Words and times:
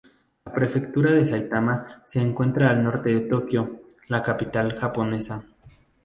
La 0.45 0.51
prefectura 0.51 1.11
de 1.11 1.27
Saitama 1.27 2.01
se 2.07 2.19
encuentra 2.19 2.71
al 2.71 2.83
norte 2.83 3.11
de 3.13 3.19
Tokio, 3.19 3.81
la 4.07 4.23
capital 4.23 4.73
japonesa. 4.73 5.43